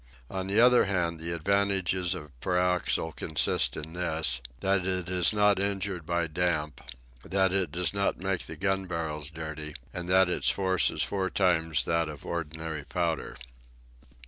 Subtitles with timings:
[0.31, 5.59] On the other hand, the advantages of pyroxyle consist in this, that it is not
[5.59, 6.81] injured by damp,
[7.23, 11.29] that it does not make the gun barrels dirty, and that its force is four
[11.29, 13.35] times that of ordinary powder.